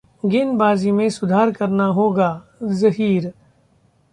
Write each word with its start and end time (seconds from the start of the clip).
गेंदबाजी 0.25 0.91
में 0.91 1.09
सुधार 1.09 1.51
करना 1.51 1.85
होगा: 1.85 2.29
जहीर 2.63 3.31